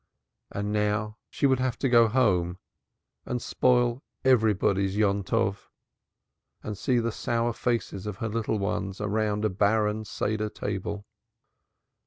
[0.49, 2.57] And now she would have to go home
[3.23, 5.69] and spoil everybody's Yontov,
[6.63, 11.05] and see the sour faces of her little ones round a barren Seder table.